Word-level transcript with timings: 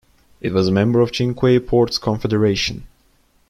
It 0.41 0.51
was 0.51 0.67
a 0.67 0.71
member 0.71 0.99
of 1.01 1.09
the 1.09 1.13
Cinque 1.15 1.67
Ports 1.67 1.99
Confederation. 1.99 2.87